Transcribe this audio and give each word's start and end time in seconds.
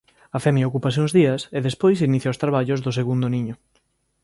A 0.37 0.39
femia 0.45 0.69
ocúpase 0.69 0.99
uns 1.03 1.15
días 1.19 1.41
e 1.57 1.59
despois 1.67 2.05
inicia 2.09 2.33
os 2.33 2.41
traballos 2.43 2.79
do 2.85 2.95
segundo 2.99 3.27
niño. 3.35 3.55